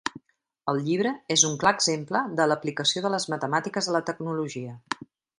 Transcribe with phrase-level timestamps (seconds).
[0.71, 4.73] El llibre és un clar exemple de l'aplicació de les matemàtiques a la tecnologia.